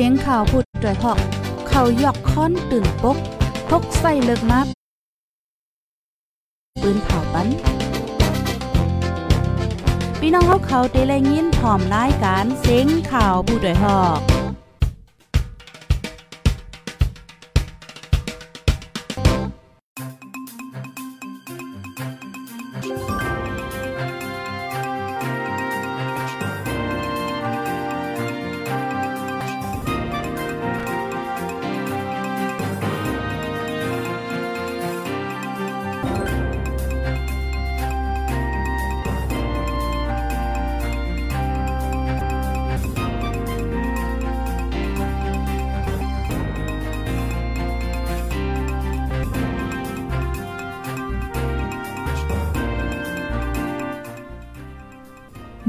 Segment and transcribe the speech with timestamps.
[0.00, 1.18] สียงข่าวพูดด้วยหอก
[1.68, 3.16] เขายอกค้อนตื่นปก
[3.68, 4.60] พกใส่เลิกมา
[6.82, 7.48] ปืนเผาปัน
[10.20, 14.20] พี่น้องเขาเขาเตะแรงยินผอมรายการเสียงข่าวผู้ด้วยหอก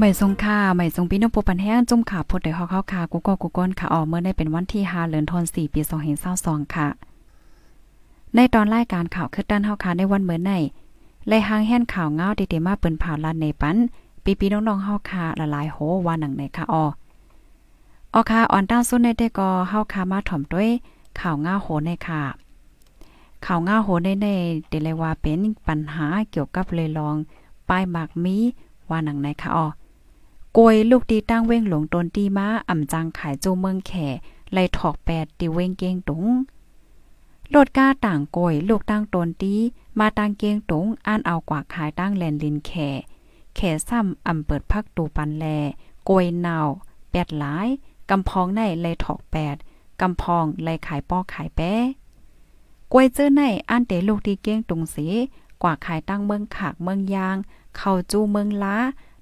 [0.00, 5.80] หม่ทรงค่าใหม่ทรงปีน้องโปปันแห้งจุ่มขาพดได้อกเข้าคากูก็กูก้นค่ะออกเมื่อได้เป็นวันที่5เดือนธันวาคมปี
[6.28, 6.88] 2022ค่ะ
[8.34, 10.52] ในตอนรายการข่าวคือด้านเฮาค่ะในวันเมื่อไหน
[11.28, 13.76] ไล่หางแห่นข่าวเงาเดๆมาเปิ้นผ่าลานในปัน
[14.24, 15.76] ปีปีน้องๆเฮาค่ะละลายโห
[16.06, 16.84] ว่าหนังไหนค่ะออ
[18.14, 20.68] ออค่ะอ่อนตั้งสุดในเด้ก็เฮาค่ะมาถ่อมด้วย
[21.20, 22.22] ข่าวเงาโหในค่ะ
[23.46, 24.28] ข่าวเงาโหในใน
[24.68, 27.16] เดเลยว่าเป็นปัญหาเกี่ยวกับเลยลอง
[27.68, 28.36] ป้ายหมากมี
[28.90, 29.66] ว่าหนังไหนค่ะออ
[30.56, 34.06] กวยลูกดีตั้งเว้งหลงตนตีมาอ่ำจังขายโจเมืองแข่
[34.52, 36.26] ไล่ถอกแปดตีเว้งเก้งตุง
[37.50, 39.54] โลดก้าต่างกวยลูกตั้งตนตี
[39.98, 42.88] มาตั้งเก้งตุงอ่านเอากว่าขายตั้งแลนลินแข่
[43.54, 45.44] แข่ซ้ำอ่ำเปิดพักตูปันแล
[46.08, 46.68] กวยนาว
[47.10, 47.68] แปดหลาย
[48.10, 49.56] กำพองในไล่ถอกแปด
[50.00, 51.72] กำพองไล่ขายป้อขายแป้
[52.92, 55.06] กวยเจอในอ่านเตลูกดีเก้งตุงสี
[55.62, 57.36] กว่าขายตั้งเมืองขากเมืองยาง
[57.76, 58.76] เข้าจูเมืองล้า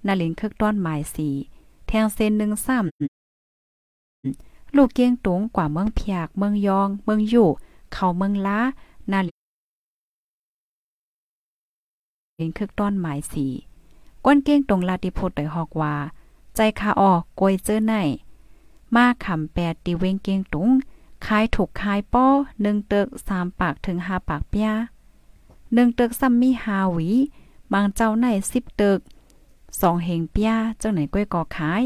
[0.06, 1.28] นาลินคึกต้อนหมายสี
[1.86, 7.48] แทงเส้นหนึ่งซ้ำลูกเกียงตุงกว่าเมืองเพียก เมืองยอง เมืองอยู่
[7.92, 8.58] เข้าเมืองล้า
[9.12, 13.46] นาลินคึกต้อนหมายสี
[14.24, 15.94] ก้นเกียงตรงลาติพดได้ฮอกว่า
[16.54, 17.94] ใจคาออกกวยเจอไหน
[18.94, 20.70] มาขำแปดตีเวงเกียงตุง
[21.26, 22.26] ขายถูกขายป้อ
[22.62, 24.70] หนึ่งเตึกสามปากถึงห้าปากเปีย
[25.74, 27.08] หนึ่งเตึกซ้ำมีหาหวี
[27.72, 28.98] บางเจ้าในสิบเตึก
[29.80, 31.82] สองเฮงเปียเจ้าไหนก้อยกอขาย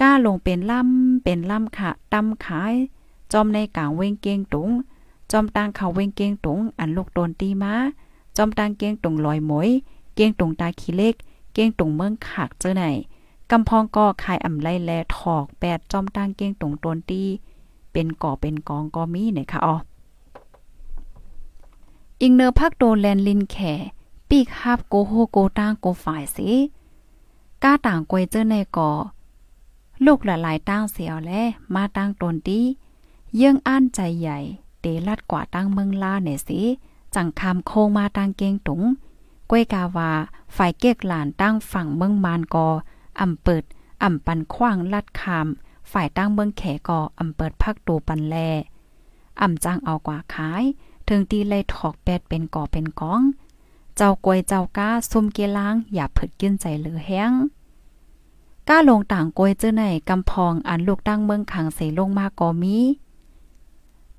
[0.00, 2.74] ก้าลงเป็นล่ำเป็นล่ำค่ะตำขาย
[3.32, 4.70] จอมในกลางเวงเกียงตุง
[5.30, 7.74] จอมตางเขาเวงเกียงตุง อันลูกโดนตีมา
[8.36, 9.68] จอมตางเกียงตุงลอยหมวย
[10.14, 11.14] เกียงตุงตาขี้เล็ก
[11.52, 12.84] เกียงตุงเมืองขากเจ้าไหน
[13.50, 17.22] กำพองก็ขายอ่ำไล่แลถอกแปดจอมตางเกียงตุงโดนตี
[17.92, 19.74] เป็นก่อเป็นกองก็มีเนี่ยค่ะอ๋อ
[22.22, 23.56] อิงเนอร์พักโดแลนลินแข
[24.34, 26.50] ปีกฮับโกโฮโกตางโกฝ่ายสิ
[27.62, 28.90] ก้าต่างกวยเจอในก่อ
[30.04, 31.32] ลูกหลายๆตั้งเสียวแล
[31.74, 32.60] มาตั้งตนดี
[33.36, 34.38] เยื่องอ้านใจใหญ่
[34.80, 36.60] เตลัดกว่าตั้งเมืองลาเนี่ยสิ
[37.14, 38.82] จังคำโคงมาตั้งเกงตุง
[39.50, 40.10] ก้วยกาวา
[40.56, 42.68] ฝ่ายเกียกหลานตั้งฝั่งเมืองมานกอ
[43.20, 43.64] อำเปิด
[44.02, 45.46] อำปันขว้างลัดคาม
[45.90, 48.36] ฝ่ายตั้งเมืองแขกออำเปิดพักตูปันแล
[49.42, 50.64] อำจ้างเอากว่าขาย
[51.08, 53.22] ถึงตีเลยถอกแปดเป็นก่อเป็นกอง
[53.96, 57.32] เจ้ากวยเจ้าก้าซุ่มเกล้างอย่าเผิดกินใจเหลือแห้ง
[58.68, 62.76] ก้าลงต่างกวยเจอในกำพองอันลูกตั้งเมืองขังเสลงมาก็มี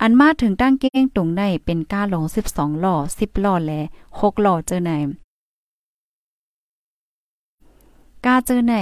[0.01, 3.81] อันมาถึงตั้งเก้งตุงในเป็นก้าลง12หล่อ10หล่อและ
[4.19, 4.91] 6หล่อเจอใน
[8.25, 8.75] ก้าเจอใน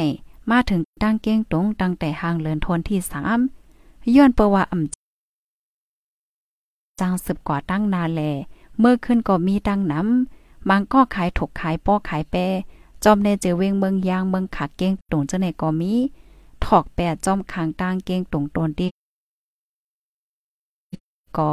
[0.51, 2.99] มาถึงตั้งเก้งตุงตั้งแต่ห่างเลินทนที่
[3.55, 8.21] 3ย้อนเปว่าอ่ำจางสืบกว่าตั้งนาแล
[8.79, 10.38] เมื่อขึ้นก็มีตั้งน้ำ
[10.69, 12.35] มังก็ขายถกขายป้อขายแป
[13.03, 15.93] จอมในเจเวงเมืองยางเมืองขาเก้งตรงเจ้าไหนก็มี
[16.65, 18.87] ถอกแปดจอมขางตางเก้งตรงตนดี
[21.37, 21.49] ก็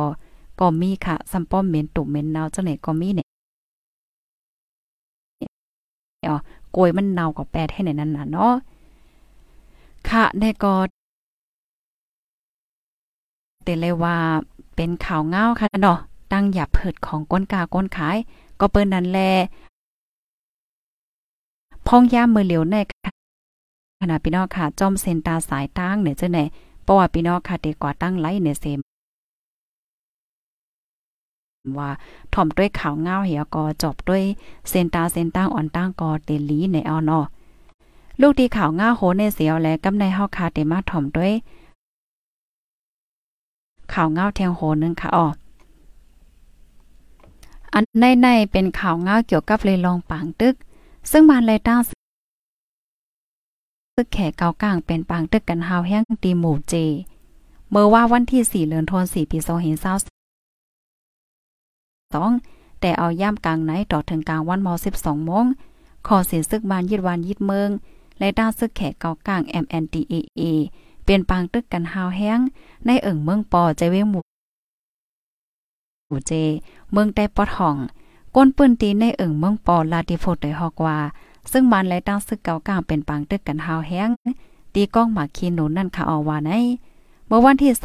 [0.60, 3.26] ก็มีค่ะซัมป้อมเหม็นตุเหม็นเนาเจ้าไหนก็มีเนี่ย
[6.28, 6.36] อ๋อ
[6.76, 8.52] กยมันเนาก็แปดให้ในนั้นน่ะเนาะ
[10.08, 10.74] ค่ะในก็
[13.64, 14.16] แต่เลยว่า
[14.76, 15.98] เป็นข่าวเงาค่ะเนาะ
[16.32, 18.16] ตั้งหยับเผิดของก้นกาก้นขาย
[18.60, 19.20] ก็เปิ้นนั้นแล
[21.86, 22.76] พ้องย่ามมือเหลียวใน
[24.00, 26.38] ขณะพี่น้องค่ะจอมเซนตาสายตั้งเนี่ยเจ้าไหน
[26.82, 28.78] เพราะว่าพี่น้องค่ะเด็กกว่าตั้งไลเนี่ยเซม
[31.78, 31.90] ว่า
[32.34, 34.22] ถ่อมด้วยข่าวเงาเหี่ยก็จบด้วย
[34.68, 37.24] เซนตาเซนตั้งอ่อนตั้งกอเตลีในเอาเนาะ
[38.20, 41.32] ลูกทีข่าวเงาโหในเสียวและกำในเฮาคาเตมาถ่อมด้วย
[43.92, 45.26] ข่าวเงาเทียงโหนึงค่ะอ๋อ
[47.72, 50.54] อันในในเป็นข่าวเงาเกี่ยวกับเลยลองปางตึก
[51.10, 56.74] ซึ่งมันเลยตั้งซึกแขกเกากลางเป็นปางตึกกันหาวแห้งตีหมู่เจ
[57.70, 59.48] เมื่อว่าวันที่ 4เดือนธันวาคมปี2022
[62.80, 65.46] แต่เอาย่ำกลางไหนต่อถึงกลางวันม12โมง
[66.06, 67.70] ขอเสียซึกบานยิดวันยิดเมือง
[68.18, 70.42] และด้านซึกแขกเกากลาง MNDAA
[71.02, 72.40] เปลี่ยนปางตึกกันหาวแห้ง
[72.86, 74.22] ในเอิ่งเมืองปอใจเวงหมู่
[76.26, 76.32] เจ
[76.92, 77.76] เมืองใต้ปอดห้อง
[78.34, 80.98] ก้นปืนตีในเอิ่งเมืองปอลาติโฟดได้ฮอกว่า
[81.52, 84.10] ซึ่งมันและตั้งซึกเก่ากลางเป็นปางตึกกันหาวแห้ง
[84.74, 86.50] ตีก้องหมากคีหนุนนั่นค่ะออว่าใน
[87.26, 87.76] เมื่อวันที่3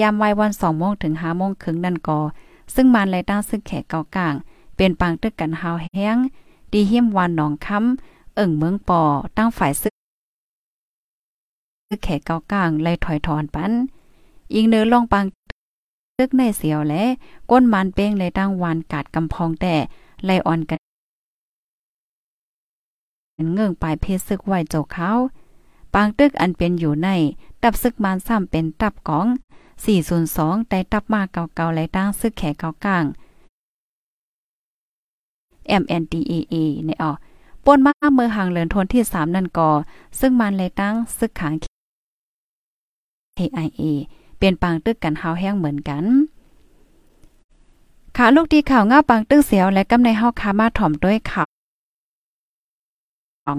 [0.00, 2.18] ยามวัยวัน2โมงถึง5โมงครึ่งนั่นก็
[2.74, 4.34] ซึ่งมันและตั้งซึกแขกเก่ากลาง
[4.76, 6.16] เป็นปางตึกกันหาวแห้ง
[6.72, 9.02] ดีเฮียมวันหนองค้ำเอิ่งเมืองปอ
[9.36, 9.92] ตั้งฝ่ายซึก
[12.04, 13.72] แขกเก่ากลางไล่ถอยถอนปัน
[14.52, 15.24] อีกเนื้อลองปัง
[16.18, 17.04] ตึกในเสียวและ
[17.50, 19.74] ก้นมันเป้งเลยตั้งวานกาดกำพองแต่
[20.24, 20.78] ไลอ่อนกัน
[23.52, 25.10] เงื่องปลายเพศซึกไว้โจเขา
[25.94, 27.08] ปางตึกอันเป็นอยู่ใน
[27.62, 29.26] ตับซึกมันซ้ำเป็นตับกอง
[29.98, 33.04] 402ได้ตับมาเก่าๆไล่ตั้งซึกแขกเก่ากลาง
[35.82, 36.54] MNDAA
[36.86, 37.12] ในออ
[37.64, 39.70] ป่นมาเมื่อห่างเลินทนที่ 3 นั่นก่อ
[40.20, 41.52] ซึ่งมันเลยตั้งซึกขัง
[43.38, 43.82] KIA
[44.38, 46.04] เปลี่ยนปางตึกกันหาแห้งเหมือนกัน
[48.16, 51.46] ขาลูกดีข่าวเงาปางตึกเสียวและกำในเฮาคามาถ่อมด้วยข่าว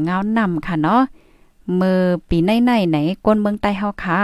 [0.04, 1.02] เงานำค่ะเนาะ
[1.80, 4.20] มือปีในในไหนก้นเมืองใต้เฮาค่ะ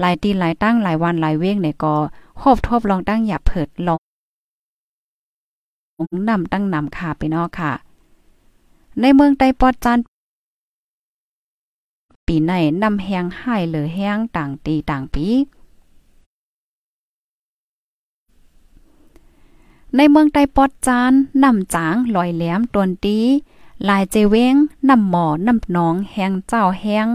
[0.00, 1.94] หลายตีหลายตั้งหลายวันหลายเว้งเนี่ยก็
[2.40, 4.00] ครบทบลองตั้งอย่าเผิดลอง
[6.28, 7.72] นำตั้งนำค่ะไปเนาะค่ะ
[9.00, 9.98] ในเมืองใต้ปอดจาน
[12.26, 12.52] ปีใน
[12.82, 15.26] นำแหงให้เหลือแห้งต่างตีต่างปี
[19.96, 21.12] ในเมืองใต้ปอดจาน
[21.44, 23.18] นำจางลอยแหลมตวนตี
[23.88, 24.54] ลายเจเวง
[24.88, 27.08] นำหมอนำน้องแหงเจ้าแหง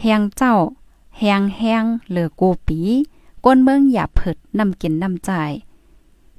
[0.00, 0.54] แหงเจ้า
[1.18, 2.80] แหงแหงเหลือกูปี
[3.44, 5.30] ก้นเมืองอย่าเผิดนำกินนำใจ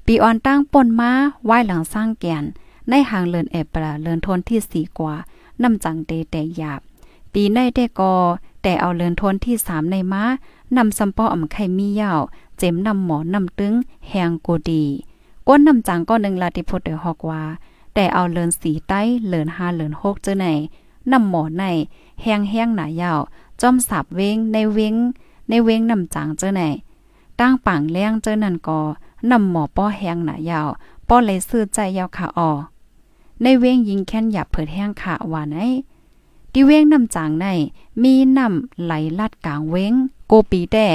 [0.05, 1.11] ปีอ่อนตั้งป่นมา
[1.45, 2.43] ไหว้หลังสร้างแกน
[2.89, 5.15] ในหางเลินเอปราเลินทนที่สี่กว่า
[5.63, 6.81] นำจังเตแต่หยาบ
[7.33, 8.13] ปีในได้กอ
[8.61, 10.23] แต่เอาเลินทนที่สามในม้า
[10.77, 12.21] นำซัมปออ่ำไข่มียาว
[12.57, 13.73] เจ็มนำหมอนำตึง
[14.09, 14.85] แหงโกดี
[15.47, 17.43] ก้นนำจังก็หนึ่งลาติพดเดฮอกว่า
[17.93, 20.47] แต่เอาเลินสีใต้เลินห้าเลินหกเจอไหน
[21.11, 21.63] นำหมอใน
[22.21, 23.19] แหงแห้งหนายาว
[23.61, 24.95] จอมสับเวงในเวง
[25.49, 26.61] ในเวงนำจังเจอไหน
[27.39, 28.79] ตั้งปังแรงเจอนั่นก็
[29.31, 30.67] นำหมอป้อแห้งหนายาว
[31.07, 32.49] ป้อเลยซื้อใจยาวขาออ
[33.41, 35.57] ในเวงยิงแค้นหยับเผิดแห้งขาว่าไหน
[36.51, 37.47] ที่เว้งน้ำจางใน
[38.03, 39.93] มีน้ำไหลลัดกลางเว้ง
[40.27, 40.87] โกปีแต่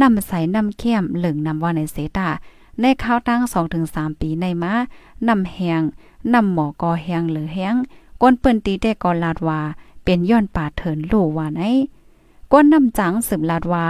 [0.00, 2.28] น้ำใสน้ำเข้มเหลืองน้ำว่าในเสตา
[2.80, 3.42] ในข้าวตั้ง
[3.82, 4.74] 2-3 ปีในมา
[5.28, 5.82] น้ำแหง
[6.32, 7.74] น้ำหมอกอแหงหรือแหง
[8.22, 9.60] ก้นเปิ้นตีได้กอลาดว่า
[10.04, 11.62] เป็นย้อนป่าเถินลู่ว่าไหน
[12.52, 13.86] ก้นน้ำจังสืบลาดว่า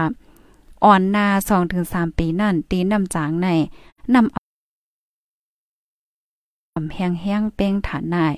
[0.85, 1.27] อ่อนนา
[1.73, 3.49] 2-3 ปีนั่นตีน้ำจางใน
[4.15, 4.31] น้ำ
[6.95, 8.35] แห้งแห้งเป้งฐานนาย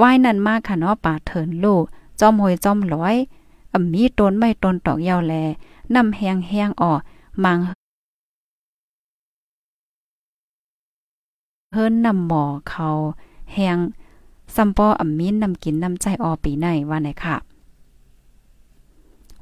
[0.00, 1.78] ว่ายนั่นมากค่ะเนาะป่าเถินลู่
[2.20, 3.16] จอมหอยจอมร้อย
[3.72, 5.34] อมีต้นไม่ต้นตอกยาวแล
[5.94, 7.00] นำแหงแหงออก
[7.44, 7.58] มัง
[11.72, 12.88] เฮิรนนำหมอเขา
[13.54, 13.78] แหง
[14.54, 17.36] ซัมปออำมีนนำกินนำใจออปีในว่าไหนค่ะ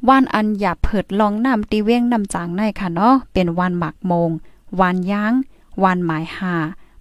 [0.09, 4.30] วันอันอย่าเผิดลองนำตีเว้งนำจางในค่ะเนาะเป็นวันหมักโมง
[4.80, 5.33] วันย้าง
[5.83, 6.54] วันหมายหา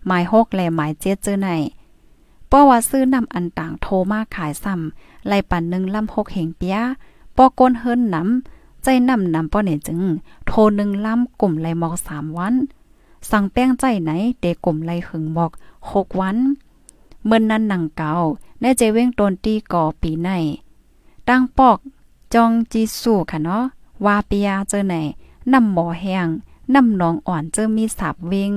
[0.06, 1.50] หมายหกและหมายเจ็ดเจอใน
[2.48, 6.78] เพราะว่าซื้อนำอันต่างโทรมาขายซ้ำไล่ปันหนึ่งลำหกเหงเปีย
[7.38, 10.02] ปอก้นเฮิรนนำใจนำนำป้อเนี่ยจึง
[10.48, 12.56] โทรหนึ่งลำกลุ่มไล่หมอกสามวัน
[13.30, 15.52] สั่งแป้งใจไหนเด็กกลุ่มไล่หึงหมอก
[15.92, 16.38] หกวัน
[17.26, 18.12] เมื่อนนั้นหนังเก่า
[18.62, 20.30] แน่ใจเว้งตนตีก่อปีใน
[21.28, 21.78] ตั้งปอก
[22.34, 23.64] จองจีสู่ค่ะเนาะ
[24.06, 24.96] วาปียาเจอไหน
[25.54, 26.28] นำหมอแหง
[26.76, 28.52] นำน้องอ่อนเจอมีสาบเวง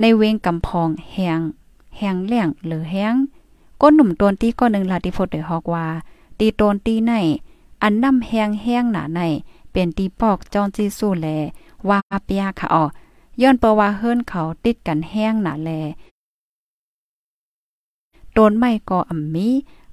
[0.00, 1.40] ในเวงกำพองแหง
[1.96, 3.14] แหงเลี่ยงหรือแหง
[3.80, 5.86] ก้นหนุ่มตนตีก้อนหนึ่งลาติโฟเดฮอกว่า
[6.38, 7.12] ตีตนตีใน
[7.82, 9.20] อันน้ำแหงแหงหนาใน
[9.72, 11.26] เป็นตีปอกจอนจีสู้แล
[11.88, 12.84] วาปียค่ะอ๋อ
[13.40, 15.70] ย้อนเปว่าเฮิรนเขาติดกันแห้งหนาแล
[18.32, 19.48] โดนไม่ก็อ่ำมี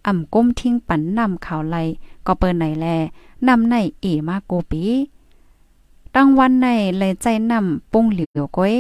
[0.08, 1.78] อ่ำก้มทิ้งปันนำข่าวไล
[2.26, 2.86] ก็เปิ้นไหนแล
[3.48, 4.84] นำในเอมาโกปี
[6.16, 6.68] ตั้งวันใน
[6.98, 8.76] เลยใจนำปุ้งเหลียวก้อย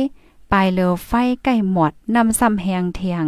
[0.51, 1.11] ปลายเลือไฟ
[1.43, 3.25] ใกล้หมดนำซ้ำแหงเทียง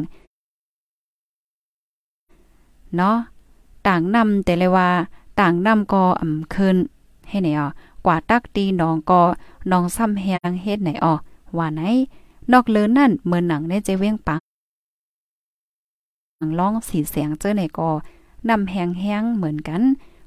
[2.96, 3.18] เนาะ
[3.88, 4.90] ต่างนำแต่เลยว่า
[5.40, 6.76] ต่างนำก็อ่ำขึ้น
[7.30, 7.68] ให้ไหนอ่อ
[8.06, 9.22] กว่าตักตีน้องก็
[9.72, 11.14] น้องซ้ำแหงเฮ็ดไหนอ่อ
[11.58, 11.82] ว่าไหน
[12.52, 14.40] นอกเลือนั่นเมือนหนังในใจเวียงปัง
[16.60, 17.90] ร้องสีเสียงเจ้อไหนก็
[18.50, 19.82] นำแหงแหงเหมือนกัน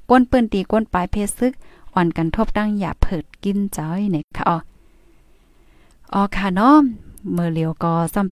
[0.09, 1.53] ก้นเปิ้นตีก้นปลายเพศซึก
[1.93, 4.57] อ่อนกันทบดังอย่าเผิดกินจ้อยเนี่ยค่ะอ๋อ
[6.13, 6.75] อ๋อค่ะเนาะ
[7.33, 8.31] เมื่อเลียวก็ซ้ำ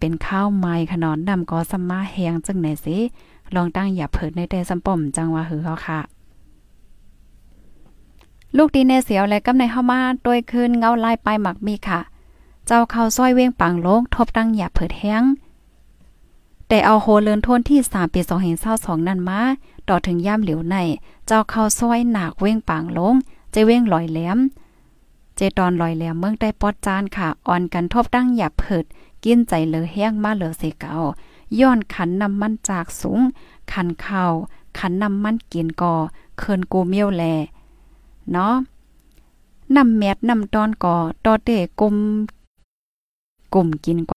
[0.00, 2.96] เป็นข้าวไม้ขนอนดำก็ซัมมาแหงจังไหนสิ
[3.54, 6.00] ลองตั้งอย่าเผิดในแต่ซัมป่อมจังว่าหือเขาค่ะ
[8.56, 12.00] ลูกดีเนเสียวและกำในเข้ามาโดยคืนเงาลายปลายหมักมีค่ะ
[12.66, 15.24] เจ้าเข้าซอยเว้งปังโลงทบตั้งอย่าเผิดแห้ง
[16.68, 18.20] แต่เอาโหเลินทนที่3ปี
[18.64, 19.40] 2022นั่นมา
[19.88, 20.76] ต่อถึงย่ามเหลียวใน
[21.26, 23.14] เจ้าเข้าซอยหนักเว้งปางลง
[23.52, 24.38] เจเว้งลอยแหลม
[25.36, 28.84] เจตอนลอยแหลมเมืองได้ปอดจานค่ะอ่อนกันทบดั้งหยับเผิด
[29.24, 30.94] กินใจเหลือแห้งมาเหลือเสเกา
[31.58, 33.20] ย้อนขันน้ำมันจากสูง
[33.72, 34.24] ขันเข้า
[34.78, 35.94] ขันน้ำมันกินก่อ
[36.38, 37.24] เคินกูเมียวแล
[38.32, 38.54] เนาะ
[39.74, 41.94] น้ำแมดน้ำตอนก่อตอเตกลม
[43.54, 44.10] กลุ่มกินก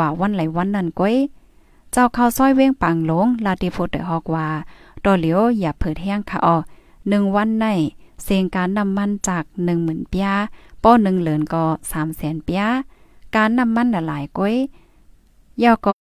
[0.00, 1.16] ว่าวันไหลวันนั้นก้อย
[1.92, 4.48] เจ้าข้าวซอยเว้งปังหลงลาติโพดได้ฮอกว่า
[5.04, 6.56] ตอเหลียวอย่าเผิดแห้งค่ะออ
[7.08, 7.66] หนึ่งวันใน
[8.22, 10.28] เสียงการนำมันจากหนึ่งหมื่นปีย
[10.82, 12.62] ป้อหนึ่งเหลือนก็สามแสนปีย
[13.36, 14.54] การนำมันหลายก้อย
[15.62, 15.91] ยาวก็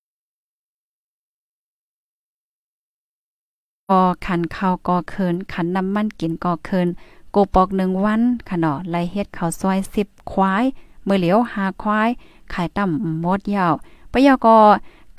[3.91, 6.87] ก็ขันข้าวก็เคินขันน้ำมันกินก็เคิน
[7.31, 10.63] โกปอกหนึ่งวันขนอไล่เฮ็ดข้าวซอยสิบควาย
[11.03, 12.09] เมื่อเหลียวหาควาย
[12.53, 13.73] ขายต่ำมดยาว
[14.11, 14.57] ปยก็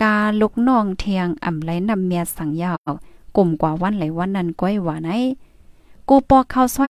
[0.03, 2.91] กาลุกน้องเทียงอ่ำไหลนำเมียสังยาว
[3.37, 5.11] กลุ่มกว่าวันไหลวันนั้นก้อยหว่าไหน
[6.09, 6.85] กูปอกข้าวซอ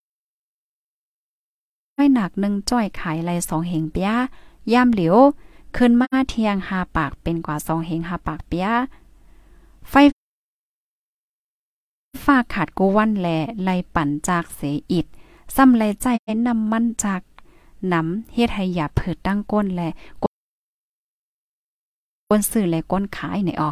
[2.05, 4.11] ยหนักหนึ่งจ้อยขายไหลสองเหงเปีย
[4.73, 5.17] ย่ามเหลียว
[5.77, 8.69] ขึ้นมาเทียงหาปากเป็นกว่าสองเหงหาปากเปีย
[9.91, 9.95] ไฟ
[12.25, 13.29] ฟ้าขาดกูวันแล
[13.65, 14.61] ไลปั่นจากเส
[14.93, 15.07] อิด
[15.57, 16.07] ซ้ำไลใจ
[16.47, 17.23] นำมันจาก
[17.93, 19.83] น้ำเฮ็ดให้หยาเผิดตั้งก้นแล
[20.23, 23.71] ก้นซื้อและก้นขายไหนออ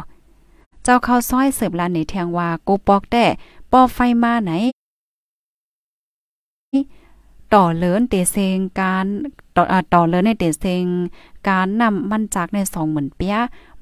[0.83, 3.25] เจ้าเข้าซอยเสิร์ฟลานในแทงว่ากูปอกแต่
[3.71, 4.51] ปอไฟมาไหน
[7.53, 9.05] ต่อเลินเตเซงการ
[9.55, 10.85] ต่อต่อเลินในเตเซง
[11.49, 13.35] การนำมันจากในสองหมื่นเปีย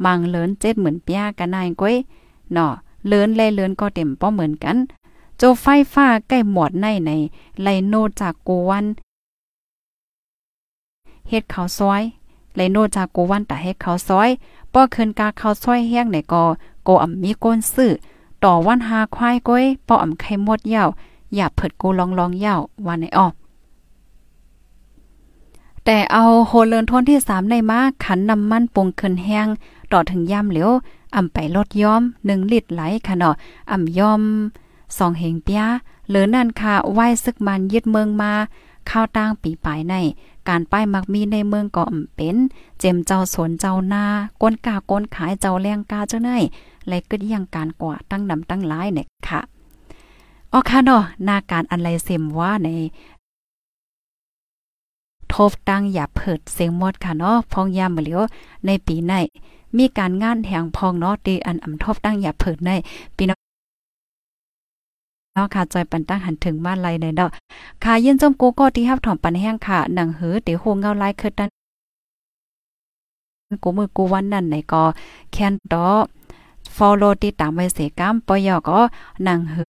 [0.05, 1.95] บางเลินเจ็ดหมื่นเปียกันนายก้อย
[2.53, 2.73] เนาะ
[3.07, 4.77] เลินแลเลินก็เต็มป้อเหมือนกัน
[5.37, 7.11] โจไฟฟ้าใกล้หมดในใน
[7.61, 8.85] ไลโนจากกูวัน
[11.29, 12.01] เฮ็ดข้าวซอย
[12.55, 14.29] ไลโนจากกูวันตาเฮ็ดข้าวซอย
[14.73, 16.43] ป้อคืนกาข้าวซอยแห้งไหนก็
[16.83, 17.91] โกอ่ำมีก้นซื้อ
[18.43, 20.89] ต่อวันหาควายก้อยป้ออ่ำไข่มดเยาว
[21.35, 23.27] อย่าเผิดกูลองลองเยาววันไหนอ้อ
[25.85, 29.47] แต่เอาโฮเลินทนที่3ในมาขันน้ำมันปรุงขึ้นแห้ง
[29.91, 30.71] ต่อถึงย่ำเหลียว
[31.15, 33.35] อ่ำไปลดย้อม1ลิตรไหลค่ะเนาะ
[33.71, 34.21] อ่ำย้อม
[34.97, 35.63] สองเหงเปีย
[36.07, 38.33] เหลือนั่นค่ะไหว้ซึกมันยึดเมืองมา
[38.89, 39.95] ข้าวตั้งปีปลายใน
[40.49, 42.37] การป้ายมักมีในเมืองก็อ่ำเป็น
[42.79, 44.05] เจมเจ้าสวนเจ้านา
[44.41, 46.29] ก้นกาก้นขายเจ้าแรงกาเจ้าไหน
[46.87, 49.41] และก็ยังการกว่าตั้งนำตั้งหลายเนี่ยค่ะ
[50.51, 52.69] อ๋อค่ะเนาะหน้าการอันไรเซมว่าใน
[55.33, 58.21] ทบตั้งอย่าเผิดเสียงหมดค่ะเนาะพองยามเหลียว
[58.65, 59.13] ในปีใน
[59.77, 62.71] มีการงานแหงพองเนาะดีอันอำทบตั้งอย่าเผิดใน
[63.17, 63.35] ปีน้
[65.39, 67.29] นาะค่ะจอยปันตั้งหันถึงบ้านไรในเนาะ
[67.83, 71.49] ค่ะยินจมกูก็ที่ฮับถอมปันแห้งค่ะหนังหือเตโฮเงาไล่คือดัน
[73.63, 74.83] กูมือกูวันนั้นไหนก็
[75.31, 75.89] แคนดอ
[76.75, 78.79] follow ติดตามไว้เสกามปอยอก็
[79.23, 79.65] หนังหือ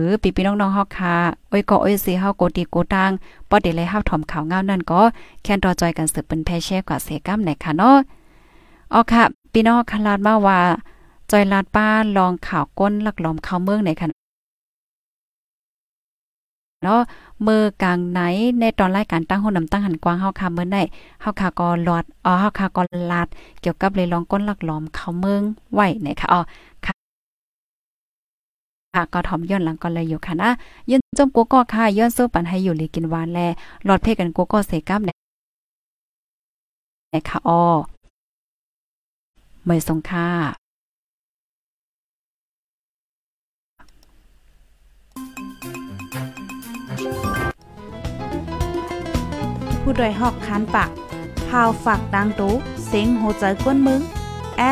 [0.00, 1.14] หรือปีพี่น้องๆเฮาค่ะ
[1.48, 3.10] โอ้ยก็โอ้ยสิเฮาโกติโกตัง
[3.48, 5.00] ปอเดเลยเฮาถ่อมข่าวเงานั่นก็
[5.42, 7.96] แค่นรอจอยกันสืบเป็นแพแช่กว่าเสกาไหนค่ะเนาะ
[8.92, 10.60] อ๋อค่ะพี่น้องคลาดมาว่า
[11.30, 14.08] จอยลาดป้าลองข่าวก้นลักหลอมเข้าเมืองไหนค่ะ
[16.84, 17.00] เนาะ
[17.46, 18.20] มือกลางไหน
[18.60, 20.82] ในตอนรายการตั้งหุ่นนำตั้งหันกว้างเฮาค่ะเมื่อได้
[21.20, 23.28] เฮาค่ะก็ลอดอ๋อเฮาค่ะก็ลาด
[23.60, 25.42] เกี่ยวกับเลยลองก้นลักหลอมเข้าเมือง
[25.74, 26.40] ไว้นะคะอ๋อ
[28.94, 30.50] ค่ะก็ถอมย้อนหลังก็เลยอยู่ค่ะนะ
[30.90, 33.38] ยืนจมกูก็ค่ะย้อนสู้ปันให้อยู่ลีกินหวานแล
[33.84, 35.14] หลอดเพกันกูก็เสกับนะ
[37.28, 37.62] คะอ๋อ
[39.66, 40.28] ไม่สงค่า
[49.80, 50.90] ผู้ดยหอกคันปาก
[51.48, 52.52] พาวฝากดังตู้
[52.86, 54.00] เซ็งโหใจกวนมึง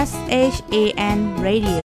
[0.09, 0.11] S
[0.55, 0.77] H A
[1.17, 1.88] N Radio